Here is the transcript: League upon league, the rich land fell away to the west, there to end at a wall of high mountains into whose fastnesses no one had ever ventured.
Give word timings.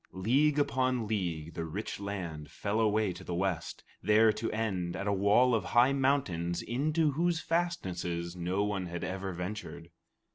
League 0.13 0.57
upon 0.57 1.05
league, 1.07 1.53
the 1.53 1.63
rich 1.63 1.99
land 1.99 2.49
fell 2.49 2.79
away 2.79 3.13
to 3.13 3.23
the 3.23 3.35
west, 3.35 3.83
there 4.01 4.33
to 4.33 4.51
end 4.51 4.95
at 4.95 5.05
a 5.05 5.13
wall 5.13 5.53
of 5.53 5.63
high 5.63 5.93
mountains 5.93 6.63
into 6.63 7.11
whose 7.11 7.39
fastnesses 7.39 8.35
no 8.35 8.63
one 8.63 8.87
had 8.87 9.03
ever 9.03 9.31
ventured. 9.31 9.91